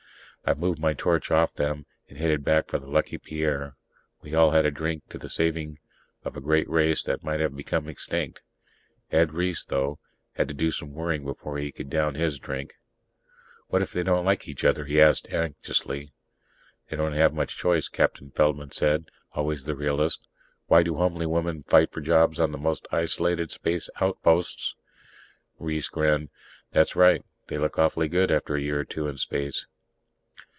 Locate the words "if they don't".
13.83-14.25